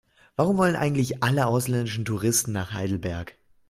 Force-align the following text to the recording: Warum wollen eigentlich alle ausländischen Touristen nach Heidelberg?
Warum 0.35 0.57
wollen 0.57 0.75
eigentlich 0.75 1.21
alle 1.21 1.45
ausländischen 1.45 2.05
Touristen 2.05 2.53
nach 2.53 2.73
Heidelberg? 2.73 3.37